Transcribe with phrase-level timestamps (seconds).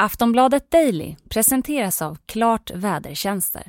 [0.00, 3.62] Aftonbladet Daily presenteras av Klart Vädertjänster.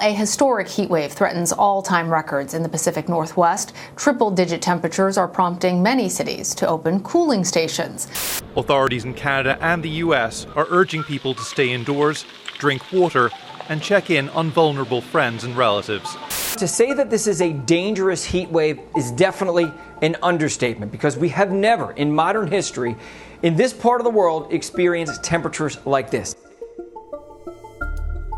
[0.00, 3.74] A historic heat wave threatens all time records in the Pacific Northwest.
[3.96, 8.08] Triple digit temperatures are prompting many cities to open cooling stations.
[8.56, 12.24] Authorities in Canada and the US are urging people to stay indoors,
[12.58, 13.30] drink water,
[13.68, 16.16] and check in on vulnerable friends and relatives.
[16.58, 19.70] To say that this is a dangerous heat wave is definitely
[20.02, 22.96] an understatement because we have never in modern history
[23.42, 26.34] in this part of the world experienced temperatures like this.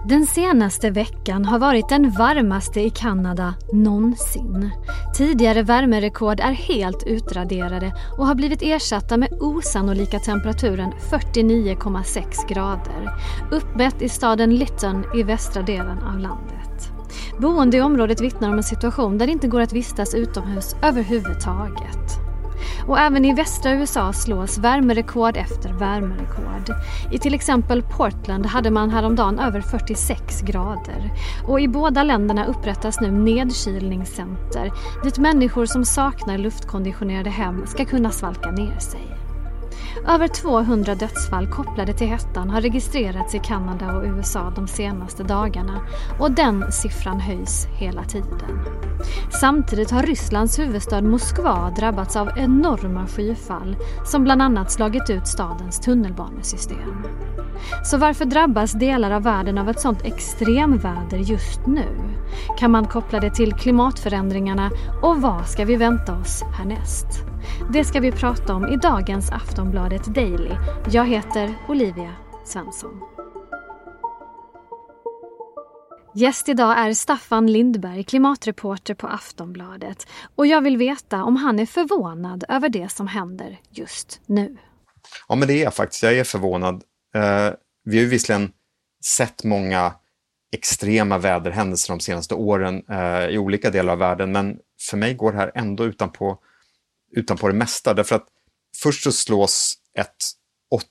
[0.08, 4.70] Den senaste veckan har varit den varmaste i Kanada någonsin.
[5.16, 13.14] Tidigare värmerekord är helt utraderade och har blivit ersatta med osannolika temperaturen 49,6 grader.
[13.50, 16.59] Uppmätt i staden Lytton i västra delen av landet.
[17.40, 22.20] Boende i området vittnar om en situation där det inte går att vistas utomhus överhuvudtaget.
[22.88, 26.76] Och även i västra USA slås värmerekord efter värmerekord.
[27.10, 31.10] I till exempel Portland hade man häromdagen över 46 grader.
[31.48, 34.72] Och i båda länderna upprättas nu nedkylningscenter
[35.04, 39.19] dit människor som saknar luftkonditionerade hem ska kunna svalka ner sig.
[40.08, 45.80] Över 200 dödsfall kopplade till hettan har registrerats i Kanada och USA de senaste dagarna
[46.18, 48.60] och den siffran höjs hela tiden.
[49.40, 55.80] Samtidigt har Rysslands huvudstad Moskva drabbats av enorma skyfall som bland annat slagit ut stadens
[55.80, 57.06] tunnelbanesystem.
[57.84, 61.86] Så varför drabbas delar av världen av ett sånt extremväder just nu?
[62.58, 64.70] Kan man koppla det till klimatförändringarna
[65.02, 67.29] och vad ska vi vänta oss härnäst?
[67.72, 70.50] Det ska vi prata om i dagens Aftonbladet Daily.
[70.90, 72.12] Jag heter Olivia
[72.44, 73.00] Svensson.
[76.14, 80.06] Gäst idag är Staffan Lindberg, klimatreporter på Aftonbladet.
[80.36, 84.56] Och jag vill veta om han är förvånad över det som händer just nu.
[85.28, 86.02] Ja, men det är jag faktiskt.
[86.02, 86.74] Jag är förvånad.
[87.14, 87.50] Eh,
[87.84, 88.52] vi har ju visserligen
[89.16, 89.92] sett många
[90.52, 94.58] extrema väderhändelser de senaste åren eh, i olika delar av världen, men
[94.90, 96.38] för mig går det här ändå utanpå
[97.10, 97.94] utan på det mesta.
[97.94, 98.26] Därför att
[98.76, 100.16] först så slås ett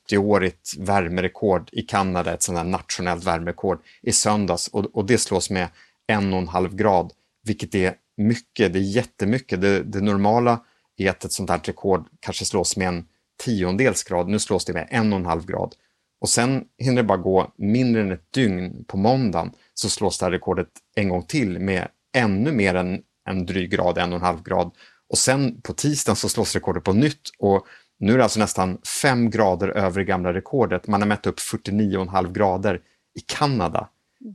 [0.10, 5.50] 80-årigt värmerekord i Kanada, ett sånt här nationellt värmerekord, i söndags och, och det slås
[5.50, 5.68] med
[6.08, 7.14] en och en halv grad,
[7.44, 9.62] vilket är mycket, det är jättemycket.
[9.62, 10.64] Det, det normala
[10.98, 13.06] är att ett sånt här rekord kanske slås med en
[13.44, 15.76] tiondels grad, nu slås det med en och en halv grad.
[16.22, 20.26] Och sen hinner det bara gå mindre än ett dygn på måndagen så slås det
[20.26, 24.26] här rekordet en gång till med ännu mer än en dryg grad, en och en
[24.26, 24.72] halv grad.
[25.10, 27.66] Och sen på tisdagen så slås rekordet på nytt och
[28.00, 30.88] nu är det alltså nästan fem grader över det gamla rekordet.
[30.88, 32.82] Man har mätt upp 49,5 grader
[33.16, 33.90] i Kanada.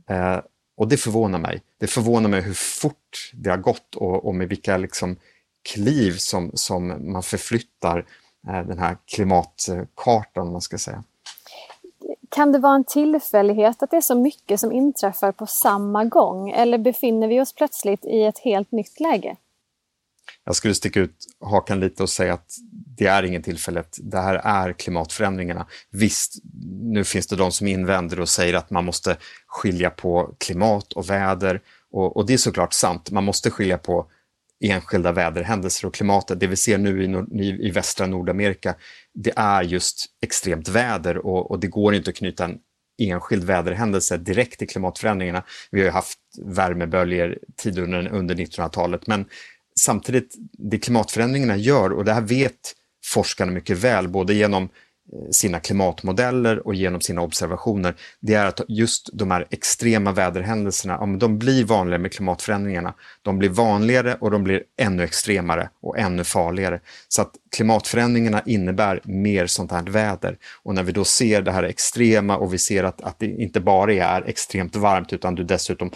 [0.09, 0.39] Eh,
[0.77, 1.61] och det förvånar mig.
[1.79, 5.15] Det förvånar mig hur fort det har gått och, och med vilka liksom,
[5.73, 8.05] kliv som, som man förflyttar
[8.47, 11.03] eh, den här klimatkartan, man ska säga.
[12.29, 16.49] Kan det vara en tillfällighet att det är så mycket som inträffar på samma gång
[16.49, 19.35] eller befinner vi oss plötsligt i ett helt nytt läge?
[20.45, 22.57] Jag skulle sticka ut hakan lite och säga att
[22.97, 23.97] det är ingen tillfälligt.
[24.01, 25.67] Det här är klimatförändringarna.
[25.91, 26.33] Visst,
[26.81, 29.17] nu finns det de som invänder och säger att man måste
[29.47, 31.61] skilja på klimat och väder.
[31.91, 33.11] Och, och det är såklart sant.
[33.11, 34.07] Man måste skilja på
[34.63, 36.39] enskilda väderhändelser och klimatet.
[36.39, 38.75] Det vi ser nu i, i, i västra Nordamerika,
[39.13, 42.59] det är just extremt väder och, och det går inte att knyta en
[42.97, 45.43] enskild väderhändelse direkt till klimatförändringarna.
[45.71, 49.25] Vi har ju haft värmeböljor tidigare under 1900-talet, men
[49.85, 52.73] samtidigt, det klimatförändringarna gör, och det här vet
[53.05, 54.69] forskarna mycket väl, både genom eh,
[55.31, 61.39] sina klimatmodeller och genom sina observationer, det är att just de här extrema väderhändelserna, de
[61.39, 62.93] blir vanligare med klimatförändringarna.
[63.21, 66.79] De blir vanligare och de blir ännu extremare och ännu farligare.
[67.07, 70.37] Så att klimatförändringarna innebär mer sånt här väder.
[70.63, 73.59] Och när vi då ser det här extrema och vi ser att, att det inte
[73.59, 75.91] bara är extremt varmt utan du dessutom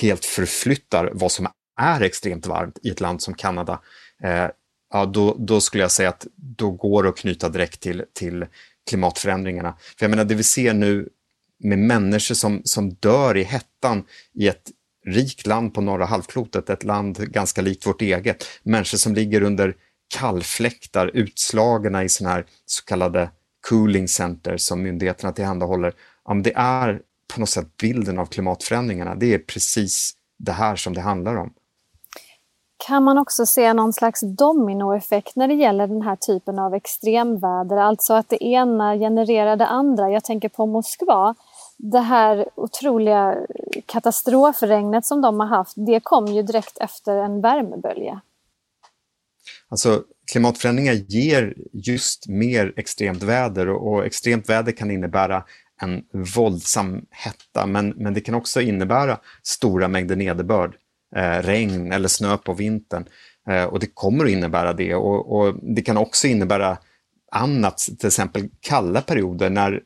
[0.00, 1.46] helt förflyttar vad som
[1.80, 3.80] är extremt varmt i ett land som Kanada,
[4.22, 4.46] eh,
[4.92, 8.46] ja, då, då, skulle jag säga att då går det att knyta direkt till, till
[8.88, 9.74] klimatförändringarna.
[9.98, 11.08] För jag menar, det vi ser nu
[11.58, 14.04] med människor som, som dör i hettan
[14.34, 14.70] i ett
[15.06, 18.44] rikt land på norra halvklotet, ett land ganska likt vårt eget.
[18.62, 19.76] Människor som ligger under
[20.18, 23.30] kallfläktar, utslagna i sådana här så kallade
[23.68, 25.92] cooling center som myndigheterna tillhandahåller.
[26.24, 27.00] Ja, det är
[27.34, 29.14] på något sätt bilden av klimatförändringarna.
[29.14, 31.52] Det är precis det här som det handlar om.
[32.86, 37.76] Kan man också se någon slags dominoeffekt när det gäller den här typen av extremväder?
[37.76, 40.10] Alltså att det ena genererar det andra.
[40.10, 41.34] Jag tänker på Moskva.
[41.78, 43.36] Det här otroliga
[43.86, 48.20] katastrofregnet som de har haft, det kom ju direkt efter en värmebölja.
[49.68, 50.02] Alltså,
[50.32, 55.44] klimatförändringar ger just mer extremt väder och, och extremt väder kan innebära
[55.80, 56.04] en
[56.36, 60.76] våldsam hetta, men, men det kan också innebära stora mängder nederbörd,
[61.16, 63.04] eh, regn eller snö på vintern.
[63.48, 66.78] Eh, och det kommer att innebära det och, och, det kan också innebära
[67.32, 69.80] annat, till exempel kalla perioder när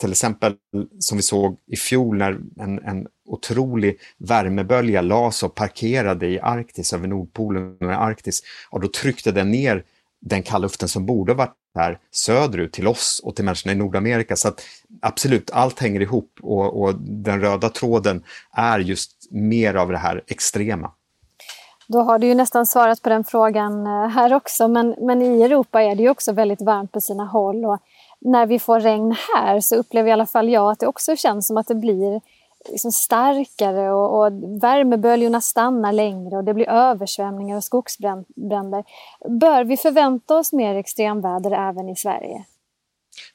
[0.00, 0.54] till exempel
[0.98, 6.92] som vi såg i fjol när en, en otrolig värmebölja las och parkerade i Arktis,
[6.92, 9.84] över Nordpolen och Arktis, och då tryckte den ner
[10.20, 14.36] den kalluften som borde varit här söderut till oss och till människorna i Nordamerika.
[14.36, 14.62] Så att
[15.02, 20.24] absolut, allt hänger ihop och, och den röda tråden är just mer av det här
[20.26, 20.90] extrema.
[21.86, 25.42] Då har du ju nästan svarat på den frågan eh, här också, men, men i
[25.42, 27.64] Europa är det ju också väldigt varmt på sina håll.
[27.64, 27.78] Och
[28.20, 31.46] när vi får regn här så upplever i alla fall jag att det också känns
[31.46, 32.20] som att det blir
[32.68, 38.84] liksom starkare och, och värmeböljorna stannar längre och det blir översvämningar och skogsbränder.
[39.40, 42.44] Bör vi förvänta oss mer extremväder även i Sverige?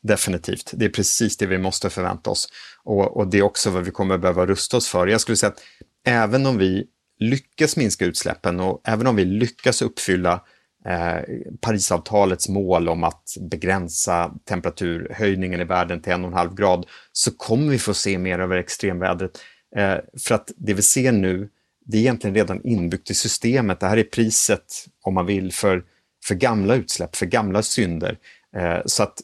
[0.01, 2.49] Definitivt, det är precis det vi måste förvänta oss.
[2.83, 5.07] Och, och det är också vad vi kommer behöva rusta oss för.
[5.07, 5.61] Jag skulle säga att
[6.05, 6.87] även om vi
[7.19, 10.41] lyckas minska utsläppen och även om vi lyckas uppfylla
[10.85, 11.21] Eh,
[11.61, 17.31] Parisavtalets mål om att begränsa temperaturhöjningen i världen till en och en halv grad så
[17.31, 19.37] kommer vi få se mer över extremvädret.
[19.75, 19.97] Eh,
[20.27, 21.49] för att det vi ser nu,
[21.85, 23.79] det är egentligen redan inbyggt i systemet.
[23.79, 25.83] Det här är priset, om man vill, för,
[26.25, 28.17] för gamla utsläpp, för gamla synder.
[28.57, 29.21] Eh, så att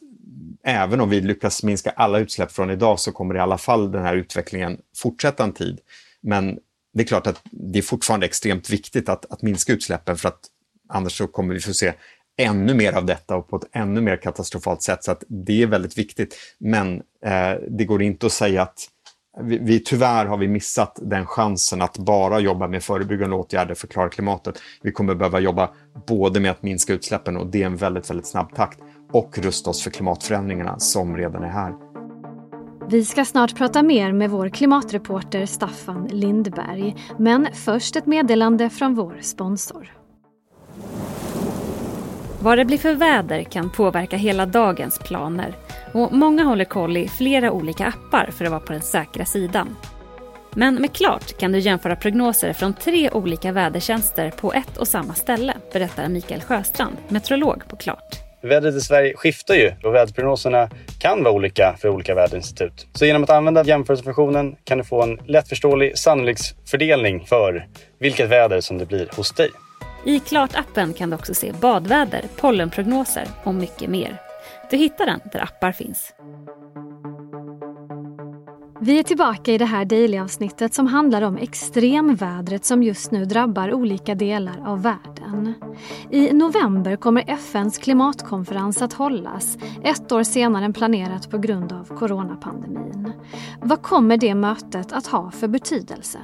[0.64, 4.04] även om vi lyckas minska alla utsläpp från idag så kommer i alla fall den
[4.04, 5.80] här utvecklingen fortsätta en tid.
[6.22, 6.60] Men
[6.94, 10.40] det är klart att det är fortfarande extremt viktigt att, att minska utsläppen för att
[10.92, 11.94] annars så kommer vi få se
[12.38, 15.04] ännu mer av detta och på ett ännu mer katastrofalt sätt.
[15.04, 16.38] Så att det är väldigt viktigt.
[16.60, 16.96] Men
[17.26, 18.88] eh, det går inte att säga att
[19.42, 23.88] vi, vi, tyvärr har vi missat den chansen att bara jobba med förebyggande åtgärder för
[23.88, 24.62] att klara klimatet.
[24.82, 25.70] Vi kommer behöva jobba
[26.08, 28.80] både med att minska utsläppen och det är en väldigt, väldigt snabb takt
[29.12, 31.74] och rusta oss för klimatförändringarna som redan är här.
[32.90, 36.96] Vi ska snart prata mer med vår klimatreporter Staffan Lindberg.
[37.20, 40.01] Men först ett meddelande från vår sponsor.
[42.44, 45.56] Vad det blir för väder kan påverka hela dagens planer
[45.94, 49.76] och många håller koll i flera olika appar för att vara på den säkra sidan.
[50.54, 55.14] Men med Klart kan du jämföra prognoser från tre olika vädertjänster på ett och samma
[55.14, 58.16] ställe, berättar Mikael Sjöstrand, meteorolog på Klart.
[58.44, 62.88] Vädret i Sverige skiftar ju och väderprognoserna kan vara olika för olika väderinstitut.
[62.94, 67.68] Så genom att använda jämförelsefunktionen kan du få en lättförståelig sannolikhetsfördelning för
[68.00, 69.50] vilket väder som det blir hos dig.
[70.06, 74.22] I Klart-appen kan du också se badväder, pollenprognoser och mycket mer.
[74.72, 76.14] Du hittar den där appar finns.
[78.84, 83.74] Vi är tillbaka i det här daily-avsnittet som handlar om extremvädret som just nu drabbar
[83.74, 85.54] olika delar av världen.
[86.12, 91.98] I november kommer FNs klimatkonferens att hållas, ett år senare än planerat på grund av
[91.98, 93.12] coronapandemin.
[93.62, 96.20] Vad kommer det mötet att ha för betydelse?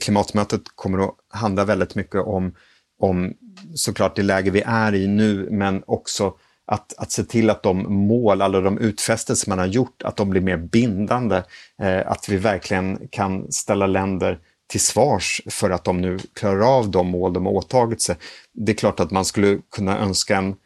[0.00, 2.54] Klimatmötet kommer att handla väldigt mycket om,
[2.98, 3.34] om
[3.74, 6.34] såklart det läge vi är i nu, men också
[6.66, 10.30] att, att se till att de mål, alla de utfästelser man har gjort, att de
[10.30, 11.42] blir mer bindande.
[11.82, 14.38] Eh, att vi verkligen kan ställa länder
[14.70, 18.16] till svars för att de nu klarar av de mål de har åtagit sig.
[18.52, 20.56] Det är klart att man skulle kunna önska en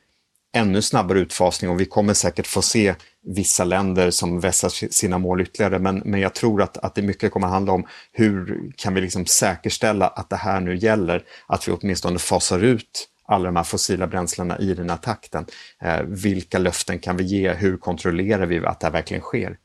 [0.54, 5.40] ännu snabbare utfasning och vi kommer säkert få se vissa länder som vässar sina mål
[5.40, 5.78] ytterligare.
[5.78, 9.26] Men, men jag tror att, att det mycket kommer handla om hur kan vi liksom
[9.26, 14.06] säkerställa att det här nu gäller, att vi åtminstone fasar ut alla de här fossila
[14.06, 15.46] bränslena i den här takten.
[15.80, 17.52] Eh, vilka löften kan vi ge?
[17.52, 19.58] Hur kontrollerar vi att det här verkligen sker?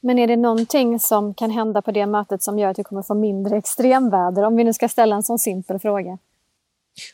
[0.00, 3.02] Men är det någonting som kan hända på det mötet som gör att vi kommer
[3.02, 4.42] få mindre extremväder?
[4.42, 6.18] Om vi nu ska ställa en sån simpel fråga.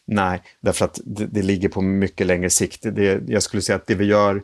[0.06, 2.82] Nej, därför att det, det ligger på mycket längre sikt.
[2.82, 4.42] Det, jag skulle säga att det vi gör,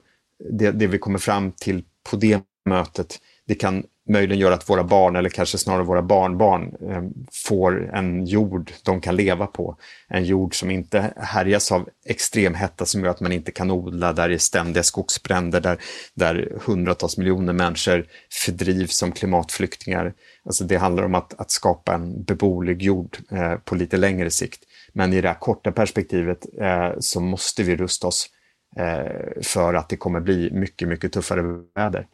[0.51, 4.85] det, det vi kommer fram till på det mötet, det kan möjligen göra att våra
[4.85, 7.03] barn, eller kanske snarare våra barnbarn, eh,
[7.33, 9.77] får en jord de kan leva på.
[10.09, 14.29] En jord som inte härjas av extremhetta som gör att man inte kan odla, där
[14.29, 15.79] det är ständiga skogsbränder, där,
[16.15, 18.07] där hundratals miljoner människor
[18.45, 20.15] fördrivs som klimatflyktingar.
[20.45, 24.61] Alltså det handlar om att, att skapa en beboelig jord eh, på lite längre sikt.
[24.93, 28.31] Men i det här korta perspektivet eh, så måste vi rusta oss
[28.77, 31.43] eh, för att det kommer bli mycket, mycket tuffare
[31.75, 32.07] väder.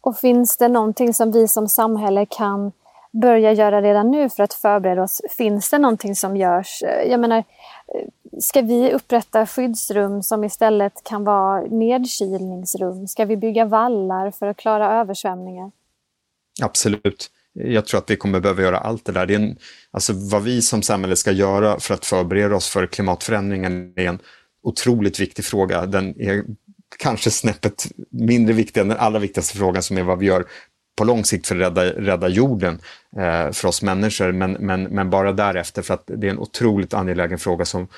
[0.00, 2.72] Och finns det någonting som vi som samhälle kan
[3.12, 5.20] börja göra redan nu för att förbereda oss?
[5.36, 6.82] Finns det någonting som görs?
[7.06, 7.44] Jag menar,
[8.40, 13.06] ska vi upprätta skyddsrum som istället kan vara nedkylningsrum?
[13.06, 15.70] Ska vi bygga vallar för att klara översvämningar?
[16.62, 17.30] Absolut.
[17.54, 19.26] Jag tror att vi kommer behöva göra allt det där.
[19.26, 19.56] Det är en,
[19.90, 24.18] alltså vad vi som samhälle ska göra för att förbereda oss för klimatförändringen är en
[24.62, 25.86] otroligt viktig fråga.
[25.86, 26.44] Den är
[26.98, 30.44] kanske snäppet mindre viktig än den allra viktigaste frågan som är vad vi gör
[30.96, 32.80] på lång sikt för att rädda, rädda jorden
[33.16, 36.94] eh, för oss människor, men, men, men bara därefter för att det är en otroligt
[36.94, 37.88] angelägen fråga som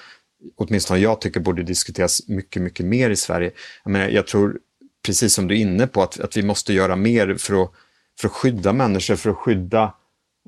[0.56, 3.50] åtminstone jag tycker borde diskuteras mycket, mycket mer i Sverige.
[3.84, 4.58] Jag, menar, jag tror,
[5.06, 7.72] precis som du är inne på, att, att vi måste göra mer för att,
[8.20, 9.94] för att skydda människor, för att skydda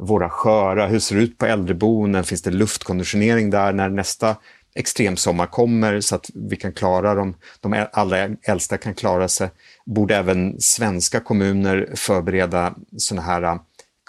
[0.01, 0.87] våra sköra.
[0.87, 2.25] Hur ser det ut på äldreboenden?
[2.25, 4.37] Finns det luftkonditionering där när nästa
[4.75, 9.51] extremsommar kommer så att vi kan klara dem, de allra äldsta kan klara sig?
[9.87, 13.57] Borde även svenska kommuner förbereda sådana här äh,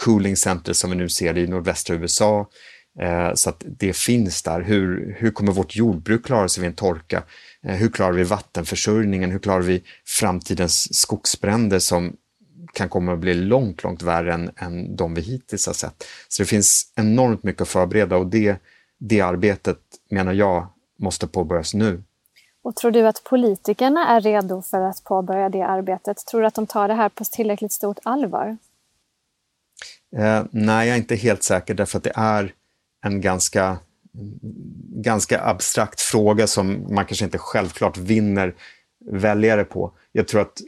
[0.06, 2.50] cooling center som vi nu ser i nordvästra USA?
[3.00, 4.62] Eh, så att det finns där.
[4.62, 7.24] Hur, hur kommer vårt jordbruk klara sig vid en torka?
[7.64, 9.32] Eh, hur klarar vi vattenförsörjningen?
[9.32, 12.16] Hur klarar vi framtidens skogsbränder som
[12.74, 16.04] kan komma att bli långt, långt värre än, än de vi hittills har sett.
[16.28, 18.62] Så det finns enormt mycket att förbereda och det,
[18.98, 20.68] det arbetet, menar jag,
[21.00, 22.04] måste påbörjas nu.
[22.64, 26.18] Och tror du att politikerna är redo för att påbörja det arbetet?
[26.18, 28.58] Tror du att de tar det här på tillräckligt stort allvar?
[30.18, 32.54] Eh, nej, jag är inte helt säker därför att det är
[33.06, 33.78] en ganska,
[35.04, 38.56] ganska abstrakt fråga som man kanske inte självklart vinner
[39.06, 39.92] väljare på.
[40.12, 40.62] Jag tror att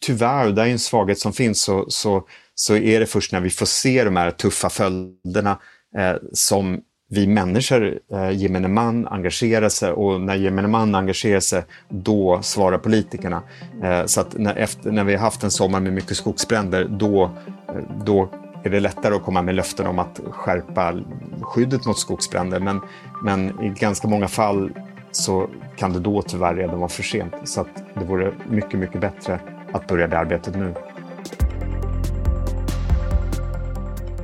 [0.00, 3.50] tyvärr, det är en svaghet som finns, så, så, så är det först när vi
[3.50, 5.58] får se de här tuffa följderna
[5.98, 6.80] eh, som
[7.14, 12.78] vi människor, eh, gemene man, engagerar sig och när gemene man engagerar sig, då svarar
[12.78, 13.42] politikerna.
[13.82, 17.24] Eh, så att när, efter, när vi har haft en sommar med mycket skogsbränder, då,
[17.68, 18.28] eh, då
[18.64, 20.94] är det lättare att komma med löften om att skärpa
[21.42, 22.60] skyddet mot skogsbränder.
[22.60, 22.80] Men,
[23.22, 24.70] men i ganska många fall
[25.10, 27.34] så kan det då tyvärr redan vara för sent.
[27.44, 29.40] Så att det vore mycket, mycket bättre
[29.72, 30.74] att börja det arbetet nu.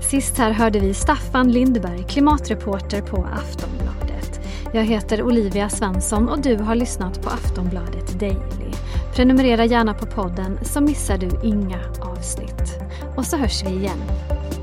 [0.00, 4.40] Sist här hörde vi Staffan Lindberg, klimatreporter på Aftonbladet.
[4.72, 8.72] Jag heter Olivia Svensson och du har lyssnat på Aftonbladet Daily.
[9.14, 12.78] Prenumerera gärna på podden så missar du inga avsnitt.
[13.16, 13.98] Och så hörs vi igen.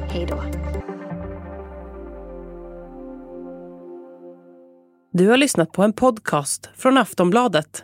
[0.09, 0.43] Hej då.
[5.11, 7.83] Du har lyssnat på en podcast från Aftonbladet.